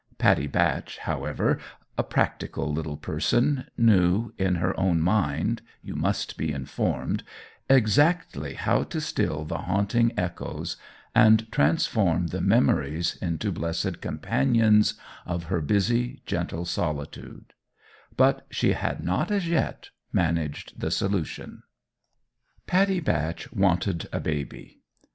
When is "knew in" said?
3.77-4.55